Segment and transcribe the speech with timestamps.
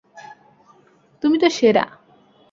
[1.23, 1.85] তুমি তো সেরা।